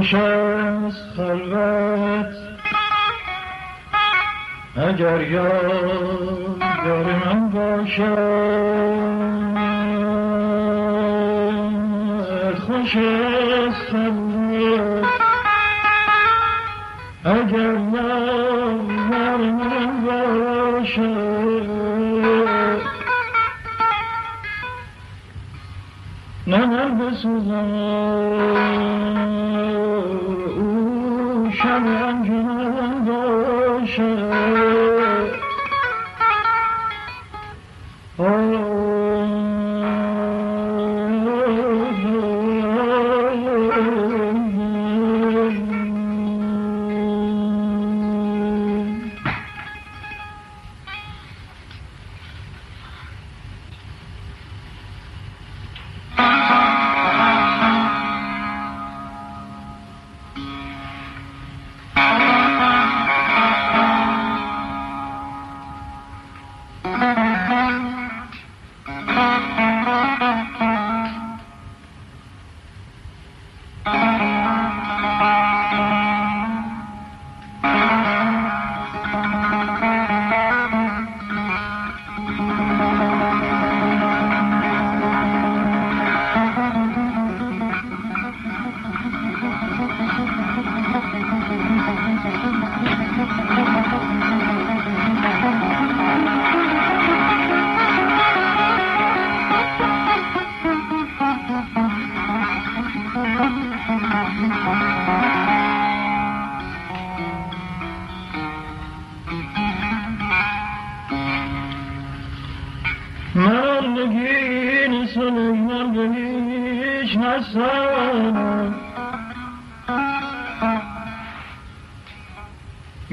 [0.00, 2.26] خوش است خلوت.
[4.76, 6.56] اگر یار
[7.04, 8.04] من باشد
[12.66, 13.90] خوش است.
[13.90, 15.04] خلوت
[17.24, 18.29] اگر یار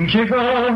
[0.07, 0.69] که گاه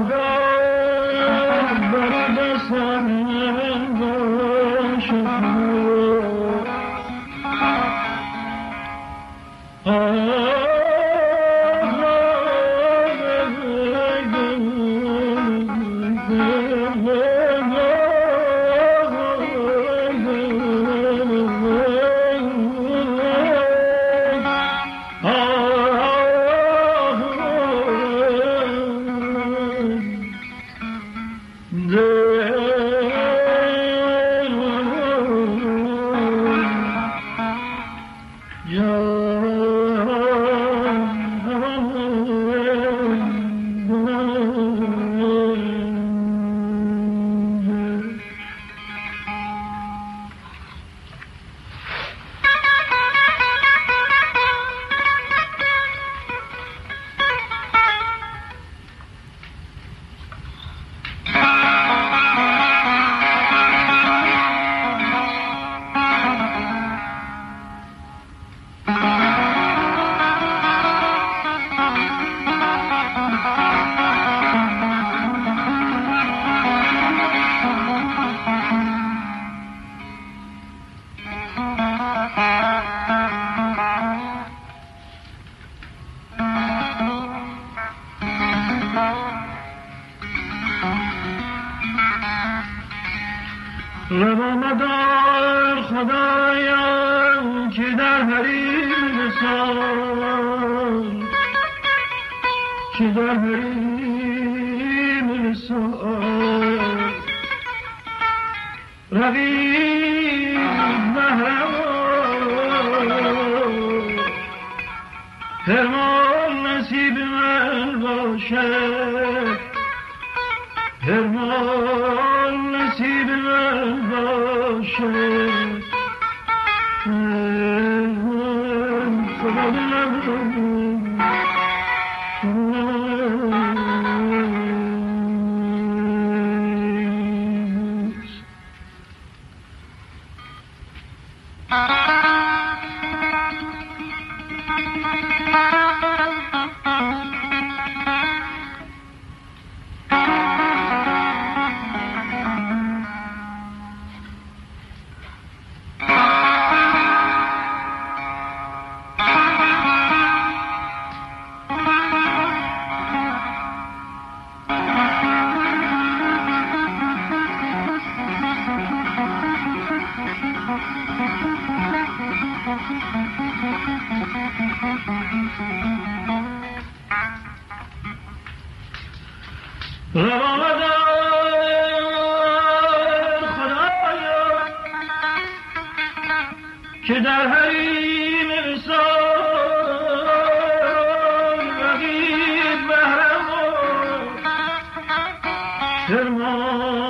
[196.08, 197.01] Sırma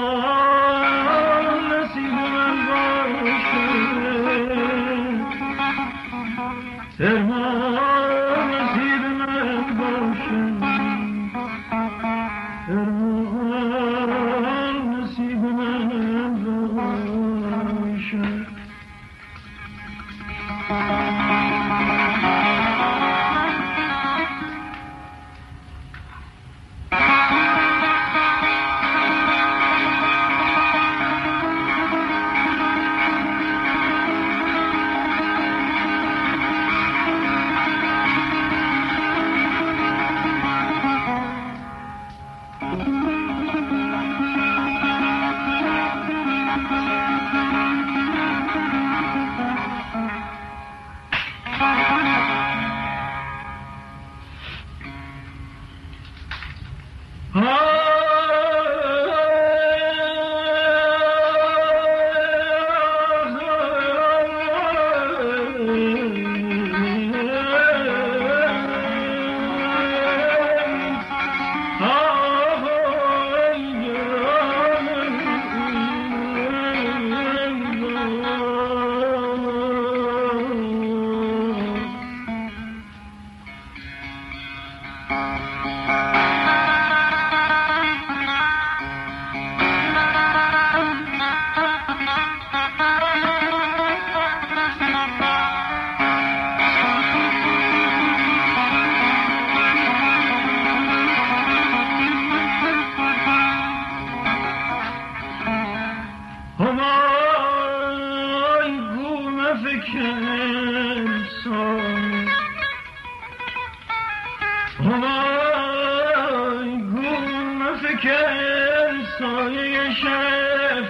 [116.91, 119.89] گون فکر سایه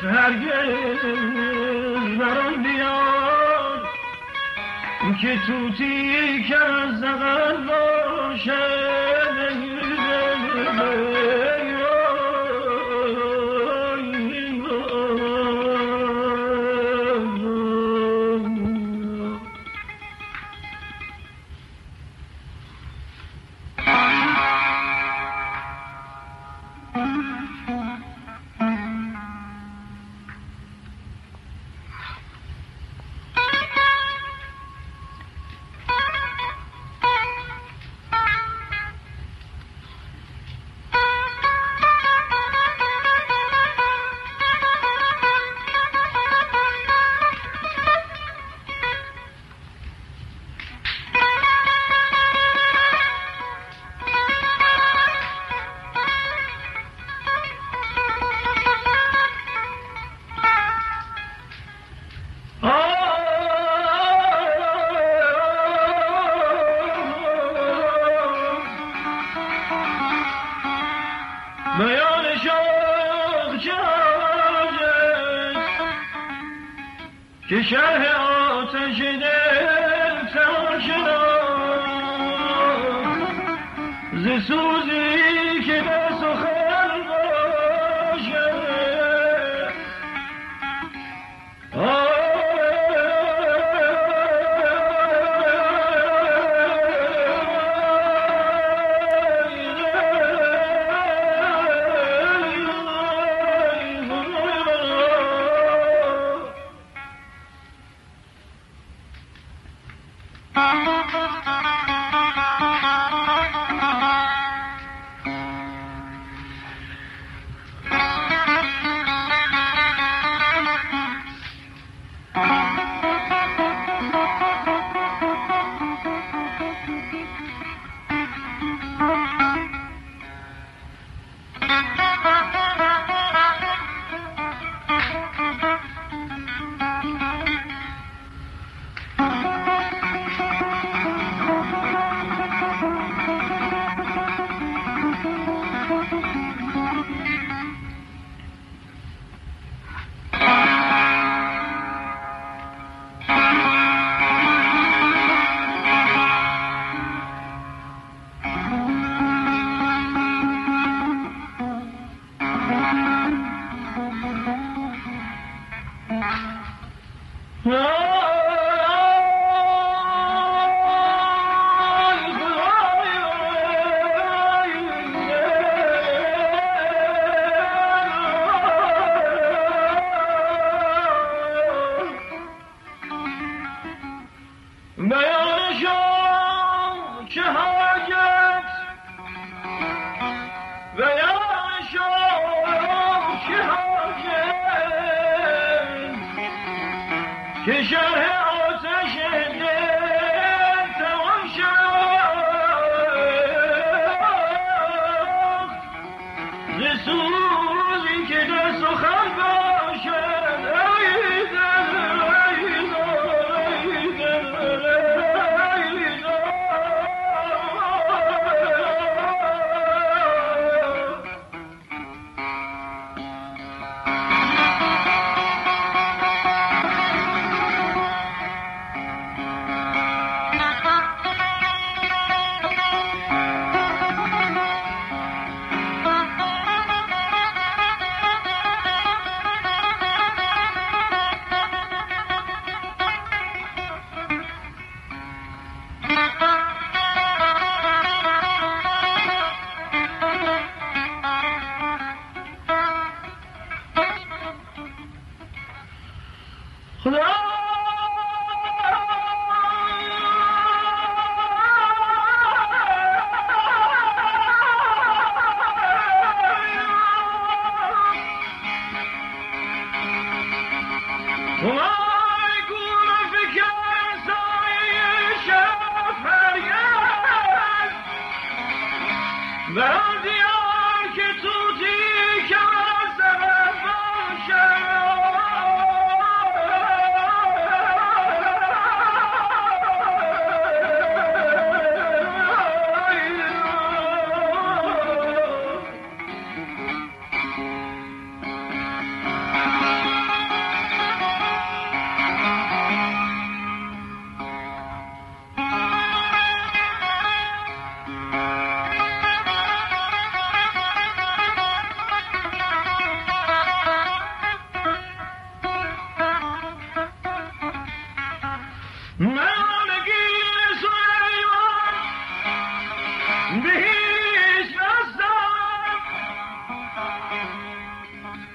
[0.03, 1.11] هرگز
[5.21, 7.03] که توتی که از
[7.67, 9.20] باشه.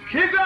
[0.08, 0.45] Kick up!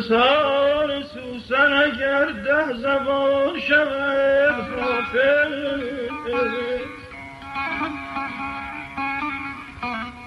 [0.00, 5.12] نثار سوسن اگر ده زبان شود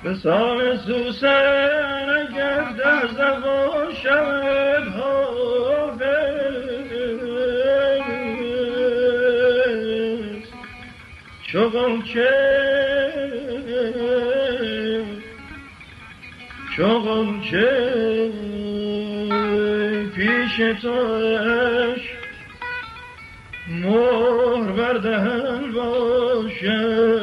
[0.04, 6.04] به مثال سوسن اگر ده زبان شود حافظ
[11.52, 12.54] چون غنچه
[16.76, 17.83] چون غنچه.
[20.58, 22.02] پیش توش
[23.68, 27.23] مهر بردهن باشه.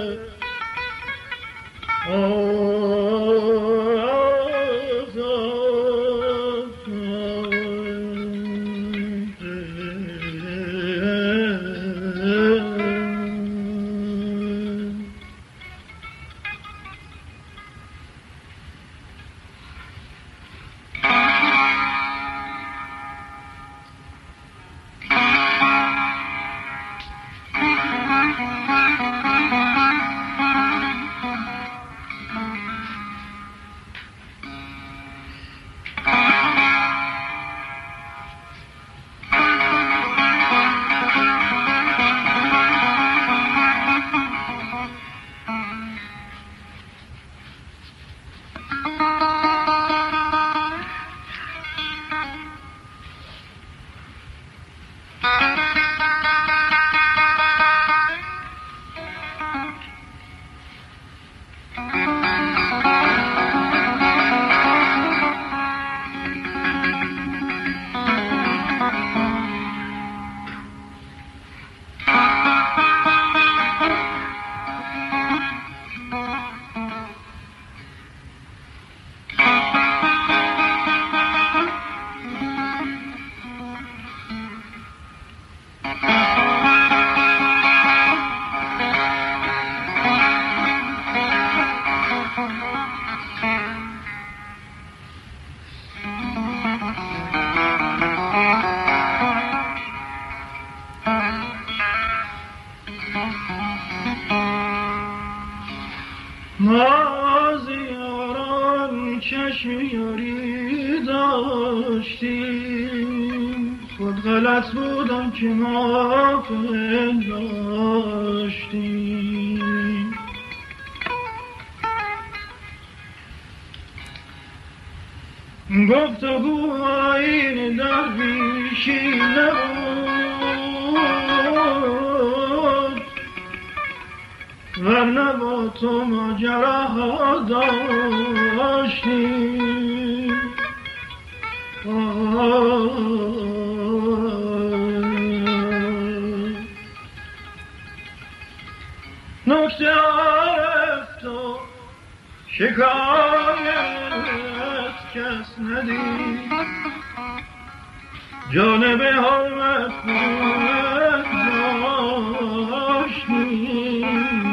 [164.10, 164.49] Mm-hmm.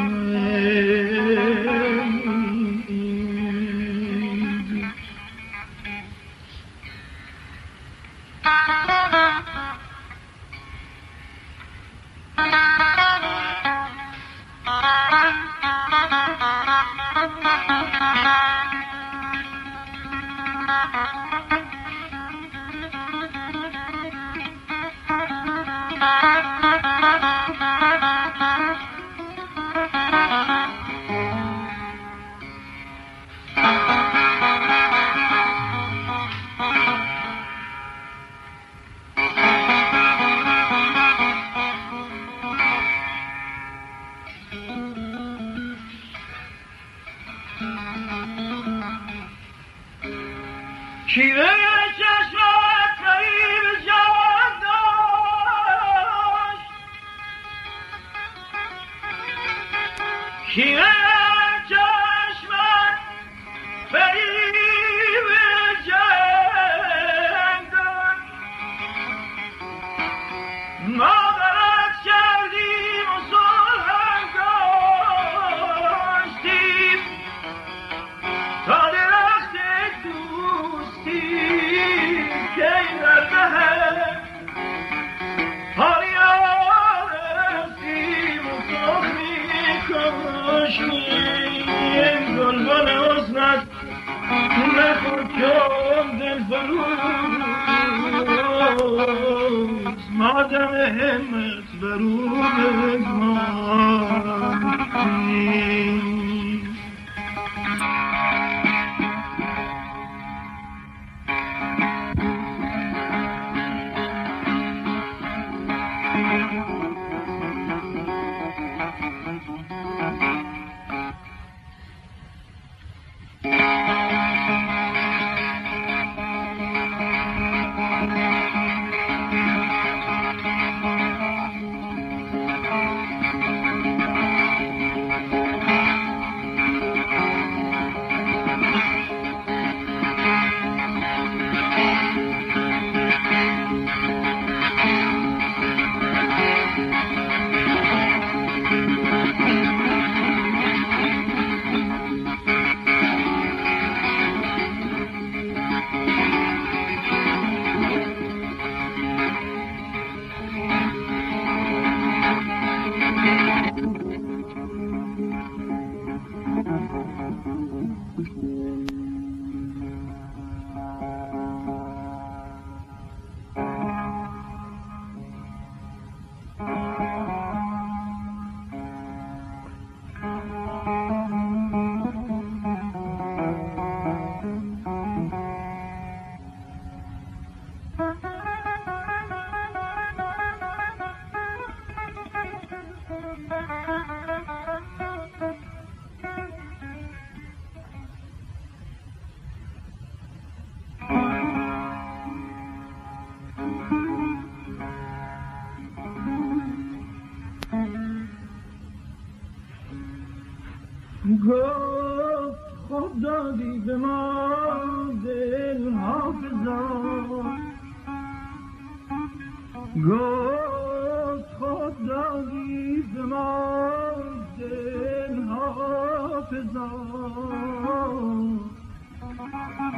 [225.48, 226.88] حافظا.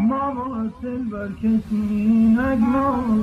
[0.01, 1.77] ما محسن بر کسی
[2.39, 3.21] نگماشتیم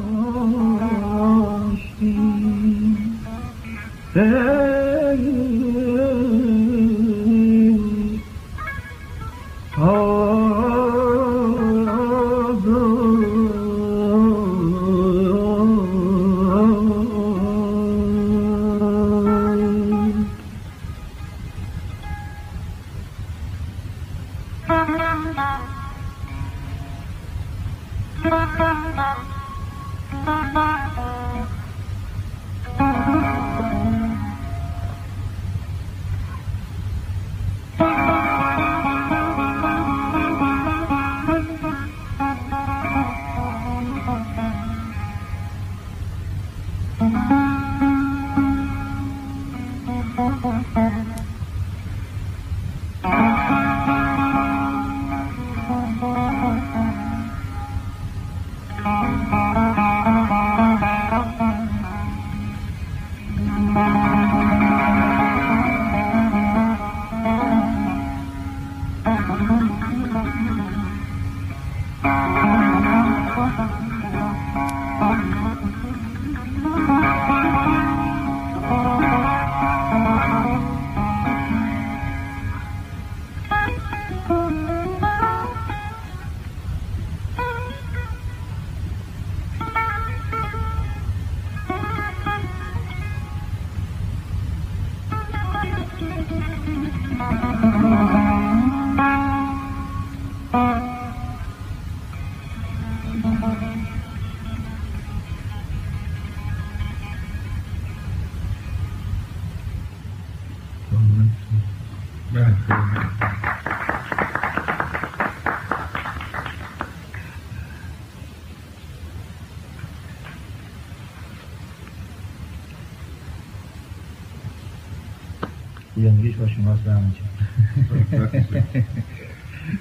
[125.98, 127.28] Yanlış başıma sağlayacağım.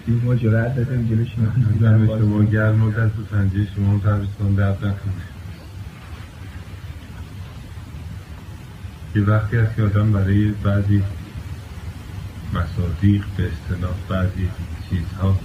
[0.09, 1.47] همونجا ما جرأت دادیم جلو شما.
[1.81, 5.13] دم شما گرم و دست پنجه شما هم تبریستان درد نکنه
[9.15, 11.03] یه وقتی هست که آدم برای بعضی
[12.55, 14.49] مصادیق به اصطلاح بعضی
[14.91, 15.39] چیزها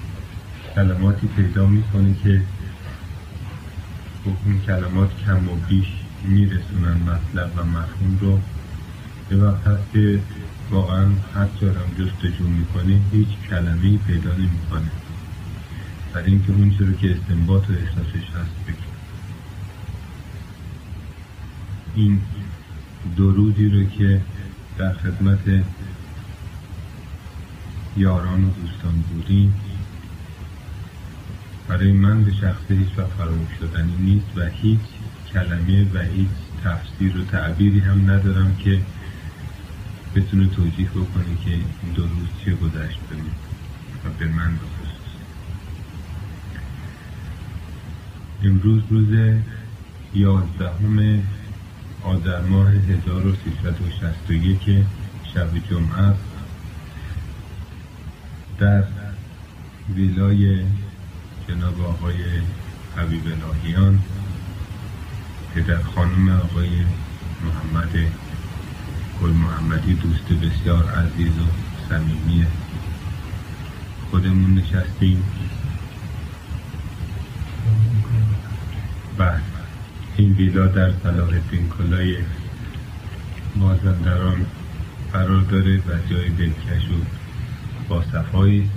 [0.75, 2.41] کلماتی پیدا می‌کنه که
[4.45, 5.87] این کلمات کم و بیش
[6.23, 8.39] میرسونن مطلب و مفهوم رو
[9.31, 10.19] یه وقت هست که
[10.71, 11.05] واقعا
[11.35, 14.91] هر جارم جستجو می‌کنه هیچ کلمه پیدا نمی‌کنه.
[16.13, 18.91] برای اینکه اون رو که استنباط و احساسش هست بگه.
[21.95, 22.21] این
[23.17, 24.21] درودی رو که
[24.77, 25.63] در خدمت
[27.97, 29.53] یاران و دوستان بودیم
[31.67, 34.79] برای من به شخصه هیچ و فراموش شدنی نیست و هیچ
[35.33, 36.29] کلمه و هیچ
[36.63, 38.81] تفسیر و تعبیری هم ندارم که
[40.15, 43.33] بتونه توجیه بکنه که این دو روز چه گذشت بمید
[44.05, 45.11] و به من بخصوص.
[48.43, 49.35] امروز روز
[50.13, 51.23] یازدهم
[52.03, 54.61] آذر ماه 1361
[55.33, 56.19] شب جمعه است
[58.59, 58.83] در
[59.95, 60.65] ویلای
[61.47, 62.15] جناب آقای
[62.97, 63.99] حبیب الهیان
[65.55, 66.69] پدر خانم آقای
[67.45, 68.11] محمد
[69.21, 71.47] گل محمدی دوست بسیار عزیز و
[71.89, 72.45] صمیمی
[74.11, 75.23] خودمون نشستیم.
[79.19, 79.31] و
[80.17, 82.17] این ویلا در صلاح الدین کلای
[83.55, 84.45] مازندران
[85.13, 86.95] قرار داره و جای دلکش و
[87.89, 88.69] با صفایی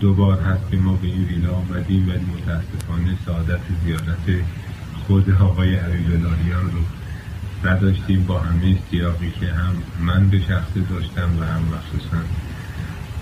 [0.00, 4.44] دو بار هست که ما به این ویلا آمدیم ولی متاسفانه سعادت زیارت
[5.06, 6.99] خود آقای حبیب الهیان رو
[7.64, 12.22] نداشتیم با همه سیاقی که هم من به شخصی داشتم و هم مخصوصا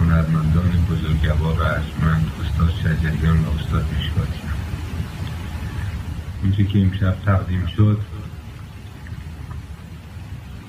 [0.01, 4.41] هنرمندان بزرگوار و ارجمند استاد شجریان و استاد مشکاتی.
[6.43, 8.01] اونچه که امشب تقدیم شد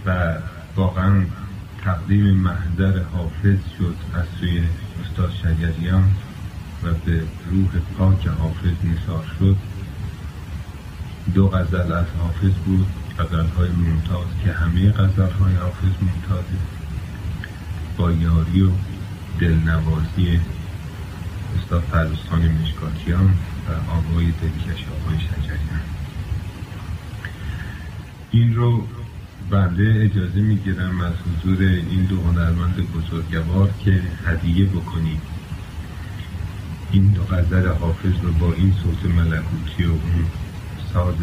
[0.06, 0.36] و
[0.76, 1.26] واقعا
[1.84, 4.64] تقدیم محضر حافظ شد از سوی
[5.04, 6.12] استاد شجریان
[6.84, 9.58] و به روح پاک حافظ نثار شد.
[11.34, 12.88] دو غزل از حافظ بود.
[13.20, 16.60] غزل ممتاز که همه غزل های حافظ ممتازه.
[17.98, 18.72] با یاری و
[19.40, 20.40] دلنوازی
[21.58, 23.34] استاد فرزخان مشکاتیان
[23.68, 25.82] و آقای دلکش آقای شجریان.
[28.32, 28.88] این رو
[29.50, 35.22] بنده اجازه می‌گیرم از حضور این دو هنرمند بزرگوار که هدیه بکنیم
[36.92, 40.26] این دو غزل حافظ رو با این صوت ملکوتی و اون
[40.94, 41.16] ساز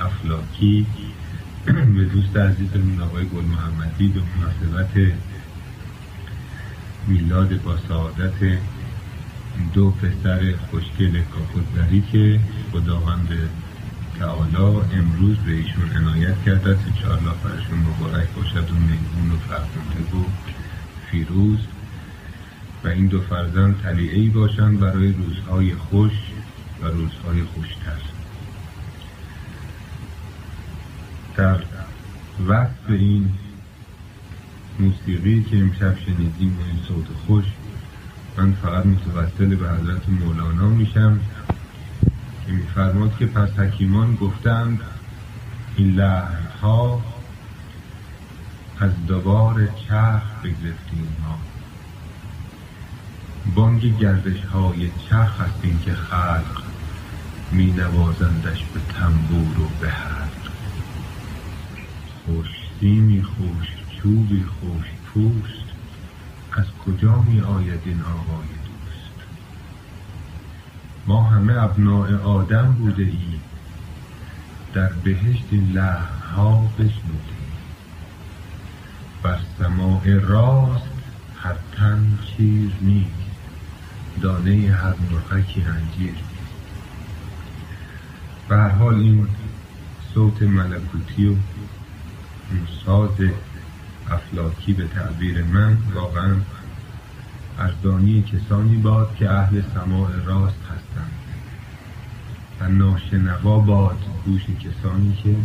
[0.00, 0.86] افلاکی
[1.66, 5.12] به دوست عزیزمون آقای گل محمدی به مناسبت
[7.06, 8.58] میلاد با سعادت
[9.74, 12.40] دو پسر خوشگل کاخوزدری که
[12.72, 13.28] خداوند
[14.18, 14.56] تعالی
[14.92, 20.24] امروز به ایشون عنایت کرده است انشاءالله برشون مبارک باشد و میمون و فرزنده و
[21.10, 21.58] فیروز.
[22.84, 26.12] و این دو فرزند تلیعی باشند برای روزهای خوش
[26.82, 28.19] و روزهای خوشتر.
[31.40, 31.58] در
[32.48, 33.30] وصف این
[34.78, 37.44] موسیقی که امشب شنیدیم این صوت خوش
[38.36, 41.20] من فقط متوسل به حضرت مولانا میشم
[42.46, 44.80] که میفرماد که پس حکیمان گفتند
[45.76, 47.02] این لحنها
[48.80, 51.38] از دوبار چرخ بگرفتیم ما.
[53.54, 56.62] بانگ گردش های چرخ است که خلق
[57.52, 60.19] می نوازندش به تنبور و به حلق
[62.24, 62.46] خوش
[62.80, 63.68] سیمی خوش
[64.02, 65.70] چوبی خوش پوست.
[66.52, 69.28] از کجا می آید این آقای دوست؟
[71.06, 73.40] ما همه ابناع آدم بوده ایم
[74.74, 77.50] در بهشت این لحنها بشنودیم
[79.22, 80.84] بر سماع راست
[81.42, 83.10] هر تن چیز نیست.
[84.22, 86.14] دانه هر مرغکی انجیر
[88.48, 89.28] به هر حال این
[90.14, 91.34] صوت ملکوتی و
[92.84, 93.10] ساز
[94.10, 96.36] افلاکی به تعبیر من واقعا
[97.58, 101.10] ارزانی کسانی باد که اهل سماع راست هستند.
[102.60, 105.36] و ناشنوا باد گوش کسانی که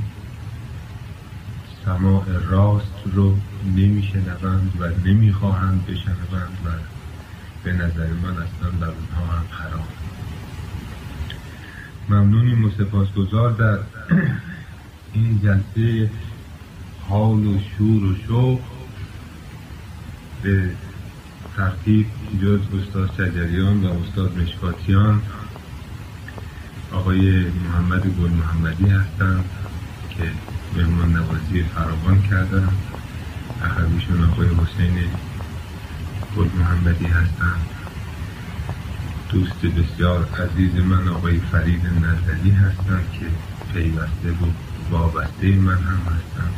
[1.86, 3.38] سماع راست رو
[3.76, 6.70] نمیشنوند و نمی‌خواهند بشنوند و
[7.64, 9.88] به نظر من اصلا در اونها هم حرام
[12.10, 13.80] ممنونیم و سپاسگزار در
[15.14, 16.10] این جلسه
[17.10, 18.60] حال و شور و شوق
[20.44, 20.70] به
[21.58, 22.08] ترتیب
[22.42, 25.22] جز استاد شجریان و استاد مشکاتیان
[26.92, 29.50] آقای محمد گل محمدی هستند
[30.18, 30.32] که
[30.78, 32.70] مهمان نوازی فراوان کردن
[33.64, 34.96] اخویشون آقای حسین
[36.38, 37.66] گل محمدی هستند
[39.30, 43.26] دوست بسیار عزیز من آقای فرید نظری هستند که
[43.74, 44.46] پیوسته و
[44.92, 46.54] وابسته من هم هستند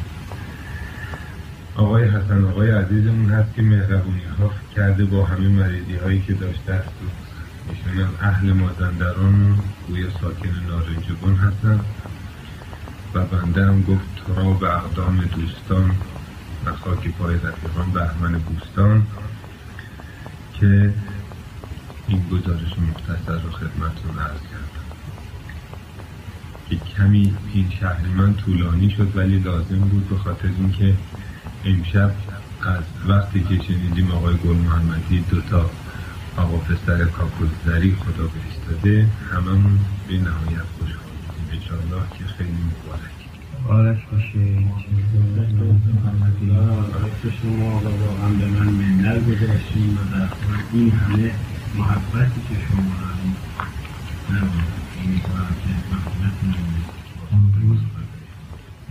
[1.77, 6.73] آقای حسن آقای عزیزمون هست که مهربونی ها کرده با همه مریضی هایی که داشته
[6.73, 6.89] است.
[7.69, 9.55] ایشون اهل مازندران و
[9.87, 11.79] گوی ساکن نارنجبون هستن.
[13.13, 15.91] و بنده هم گفت را به اقدام دوستان
[16.65, 19.07] و خاک پای رفیقان بهمن بوستان
[20.53, 20.93] که
[22.07, 24.87] این گزارش مختصر رو خدمتتون عرض کردم.
[26.69, 30.93] که کمی این شهر من طولانی شد ولی لازم بود به خاطر اینکه
[31.65, 32.11] امشب
[32.61, 35.69] از وقتی که شنیدیم آقای گل محمدی دوتا
[36.37, 43.17] آقا پسر کاکوزدری خدا بهستاده هممون به نهایت خوشحال بودیم انشاءالله که خیلی مبارک.
[43.67, 44.39] بارش باشه
[47.41, 50.29] شما و واقعا به من منل گذاشتیم و در
[50.73, 51.31] این همه
[51.77, 52.81] محبتی که شما
[55.89, 56.33] محبت
[57.31, 57.79] امروز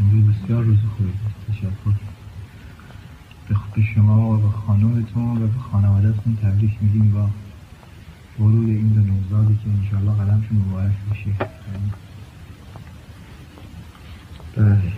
[0.00, 1.12] امروز بسیار روز خوبی
[1.48, 2.05] تشکر
[3.48, 7.28] به شما و به خانومتون و به خانوادهتون تبریک میگیم با
[8.44, 11.30] ورود این دو نوزادی که انشالله قدمشون مبارک بشه
[14.56, 14.92] بله.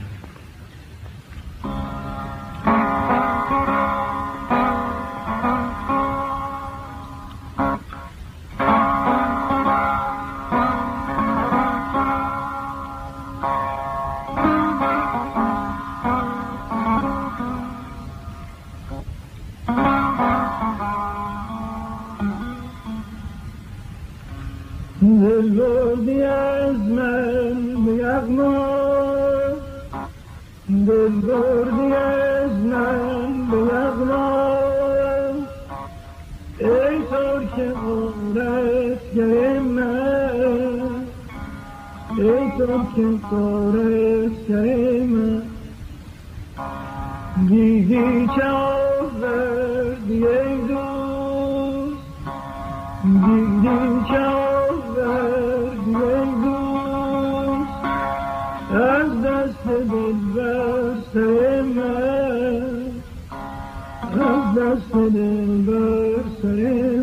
[25.00, 28.78] دلبردی از من به یغما.
[30.86, 34.58] دلبردی از من به یغما.
[36.58, 41.06] ای ترک غارتگر من.
[42.18, 42.96] ای ترک
[43.30, 45.42] غارتگر من.
[47.48, 52.02] دیدی که آوردی ای دوست؟
[53.02, 54.37] دیدی که
[64.76, 65.08] سر
[65.66, 66.97] بر سر.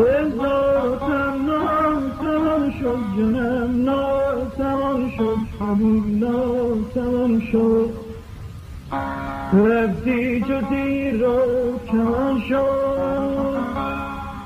[0.00, 7.90] بزار تمام شد جنم ناتوان شد حبیب ناتوان شد
[9.52, 13.60] رفتی چو تیر و کمان شد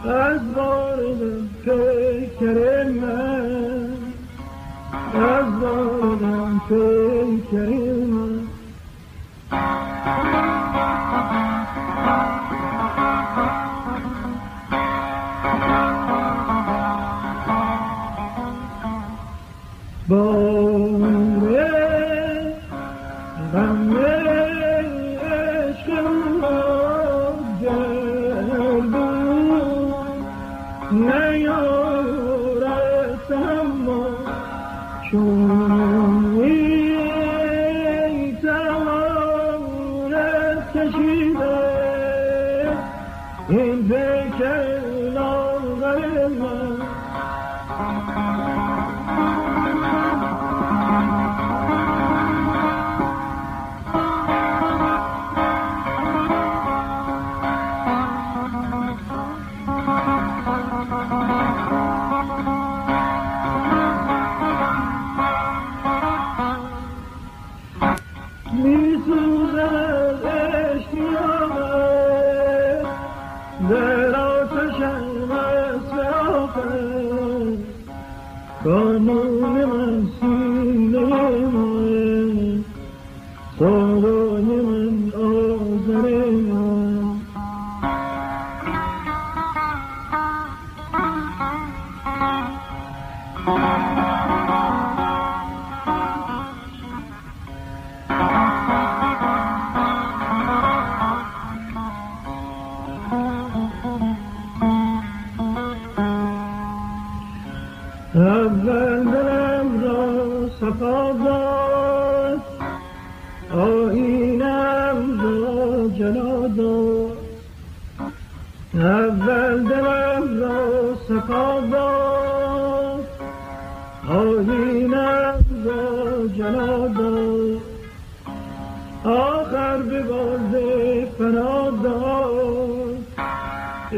[0.08, 1.20] از وارد
[1.64, 3.92] فکر من
[5.14, 7.93] از وارد فکر
[23.54, 24.23] Amen.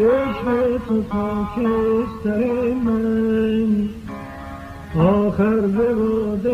[0.07, 3.89] چشم تو خاکستر من.
[4.99, 6.47] آخر به باد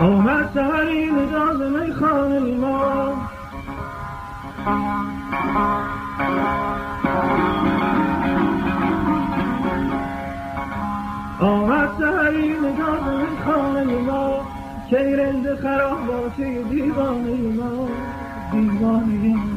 [0.10, 3.14] آمد سهری نجاز می خانه ما.
[11.39, 14.41] آمد سهری نجاز می خانه ما.
[14.89, 17.88] که رند خراب باشه دیوانه ما.
[18.51, 19.48] دیوانه ما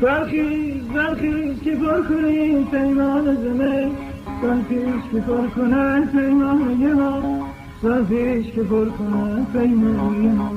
[0.00, 3.90] برخیز برخیز که پر کنیم پیمان زمه
[4.42, 7.46] برخیز که پر کنن پیمان ما؟
[7.82, 10.50] برخیز که پر کنن پیمان ما؟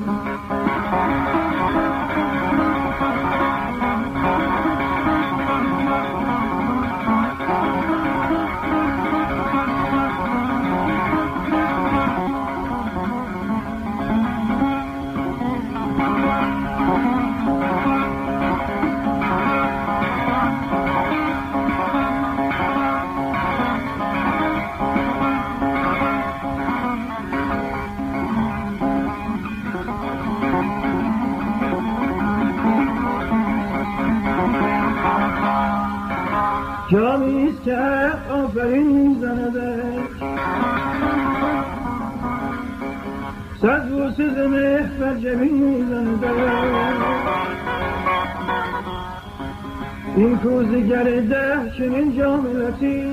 [50.20, 53.04] این کوزگر ده چنین جاملتی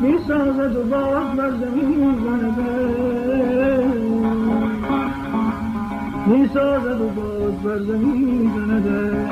[0.00, 3.84] می‌سازد و باز بر زمین میزندش
[6.26, 9.30] می‌سازد و باز بر زمین میزندش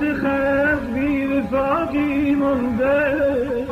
[0.00, 3.66] صحبت خلق بی وفاقی مونده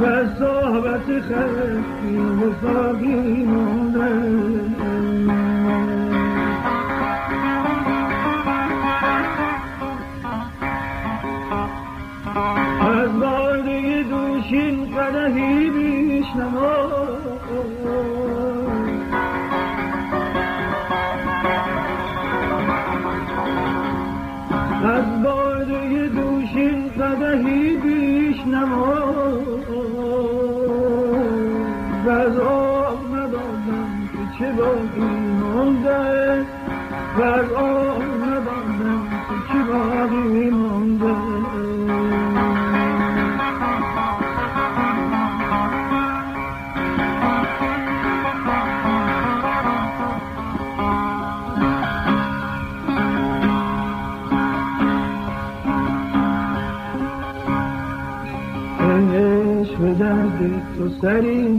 [0.00, 0.04] و
[0.38, 4.75] صحبت خلق بی وفاقی مونده
[32.06, 36.46] و آب ندانم که چه باقی مونده
[37.18, 37.22] و
[37.54, 40.50] آب ندانم که چه باقی
[61.02, 61.56] عشق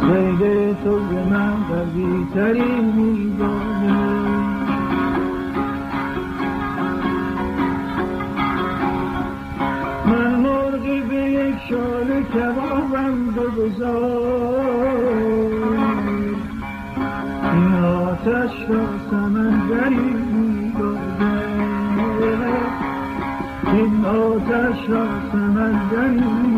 [0.00, 2.24] به درد تو به من قوی
[2.80, 4.24] می باید
[10.06, 14.74] من مرغی به یک شال کبابم بگذار.
[17.52, 19.03] این آتش را
[24.84, 26.53] آتش را سمندری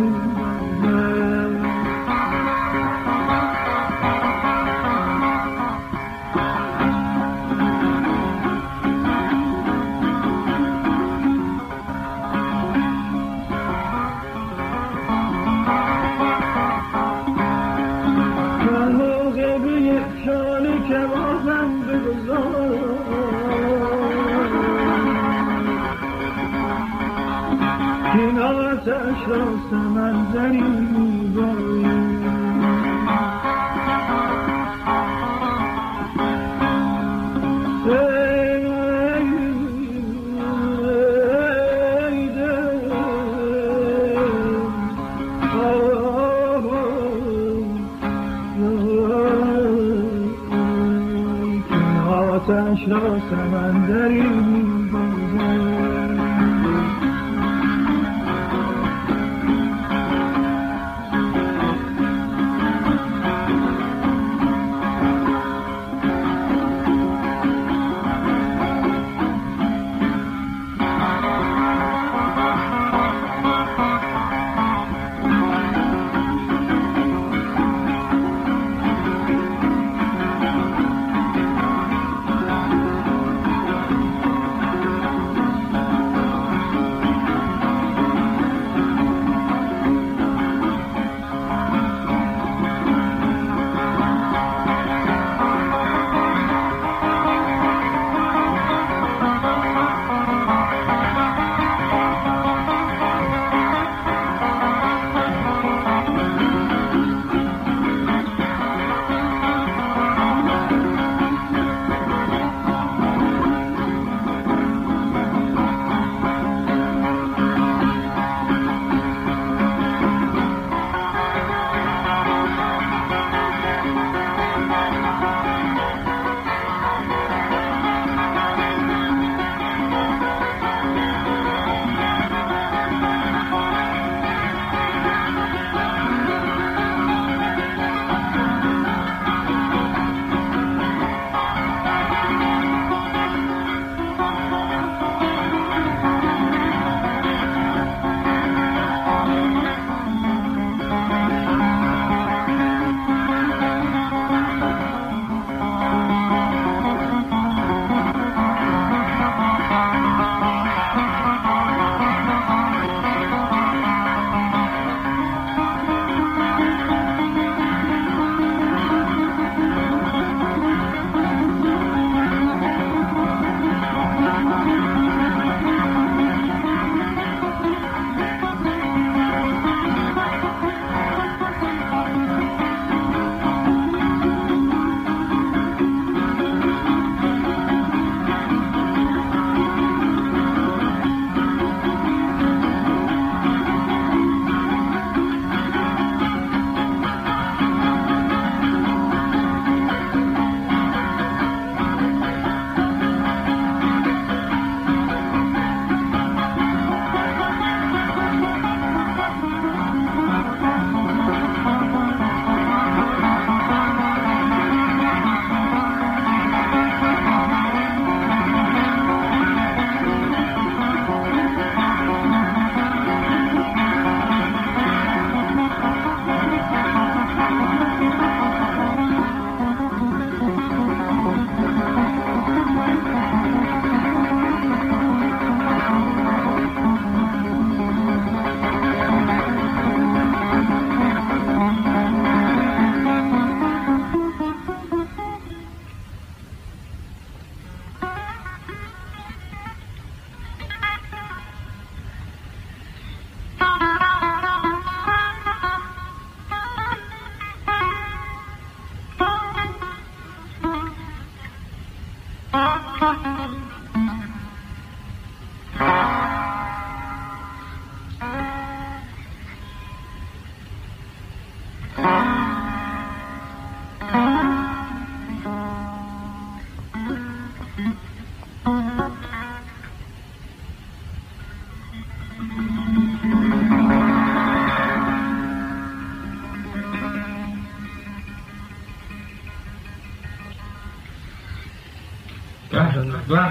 [293.37, 293.43] ای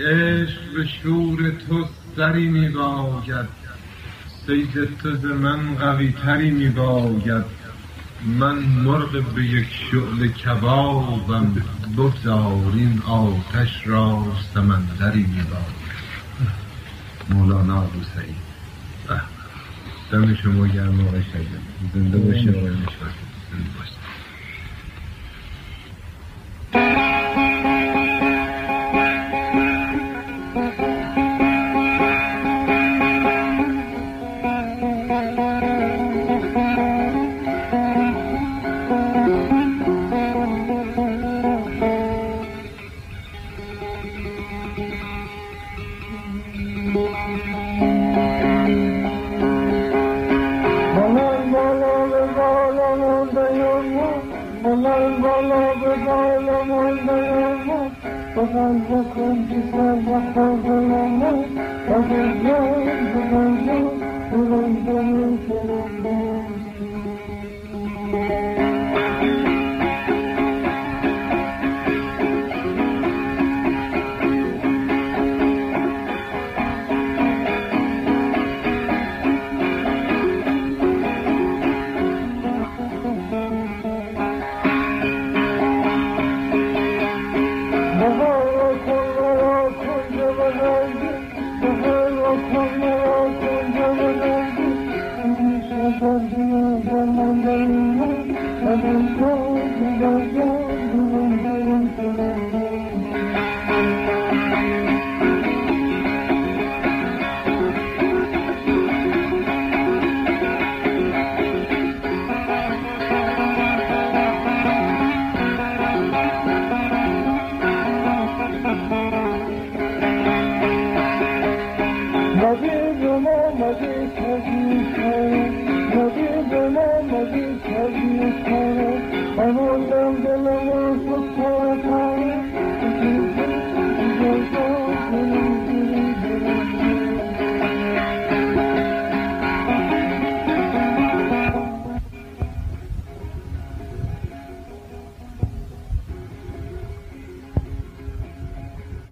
[0.00, 3.48] عشق به شور تو سری می باید
[4.46, 7.44] سید تو ز من قوی تری می باید
[8.22, 11.54] من مرغ به یک شعله کبابم
[11.96, 15.82] بگذار این آتش را سمندری می باید
[17.30, 18.26] مولانا ابو سعید.
[18.26, 18.51] به.
[20.12, 21.60] دم شما گرم آقای شجر
[21.94, 22.76] زنده باشی آقای